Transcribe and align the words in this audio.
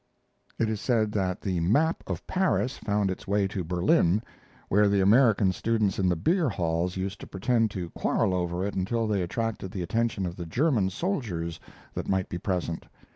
It 0.57 0.67
is 0.67 0.81
said 0.81 1.11
that 1.11 1.41
the 1.41 1.59
"Map 1.59 2.01
of 2.07 2.25
Paris" 2.25 2.75
found 2.79 3.11
its 3.11 3.27
way 3.27 3.47
to 3.47 3.63
Berlin, 3.63 4.23
where 4.67 4.89
the 4.89 4.99
American 4.99 5.51
students 5.51 5.99
in 5.99 6.09
the 6.09 6.15
beer 6.15 6.49
halls 6.49 6.97
used 6.97 7.19
to 7.21 7.27
pretend 7.27 7.69
to 7.69 7.91
quarrel 7.91 8.33
over 8.33 8.65
it 8.65 8.73
until 8.73 9.05
they 9.05 9.21
attracted 9.21 9.69
the 9.69 9.83
attention 9.83 10.25
of 10.25 10.37
the 10.37 10.47
German 10.47 10.89
soldiers 10.89 11.59
that 11.93 12.09
might 12.09 12.29
be 12.29 12.39
present. 12.39 12.87